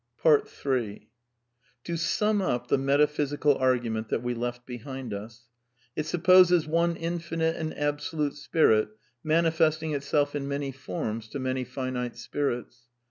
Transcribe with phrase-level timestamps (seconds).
[0.25, 0.99] in
[1.83, 5.43] To sum up the metaphysical argument that we left be hind us.
[5.95, 8.89] It supposes one infinite and absolute Spirit
[9.23, 12.87] mani festing itself in many forms to many finite spirits.